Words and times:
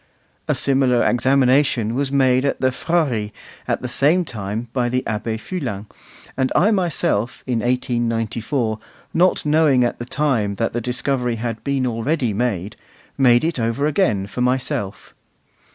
A 0.47 0.55
similar 0.55 1.03
examination 1.07 1.93
was 1.93 2.11
made 2.11 2.43
at 2.43 2.59
the 2.59 2.71
Frari 2.71 3.31
at 3.67 3.73
about 3.75 3.81
the 3.83 3.87
same 3.87 4.25
time 4.25 4.67
by 4.73 4.89
the 4.89 5.03
Abbé 5.05 5.39
Fulin; 5.39 5.85
and 6.35 6.51
I 6.55 6.71
myself, 6.71 7.43
in 7.45 7.59
1894, 7.59 8.79
not 9.13 9.45
knowing 9.45 9.83
at 9.83 9.99
the 9.99 10.05
time 10.05 10.55
that 10.55 10.73
the 10.73 10.81
discovery 10.81 11.35
had 11.35 11.63
been 11.63 11.85
already 11.85 12.33
made, 12.33 12.77
made 13.15 13.43
it 13.43 13.59
over 13.59 13.85
again 13.85 14.25
for 14.25 14.41
myself. 14.41 15.13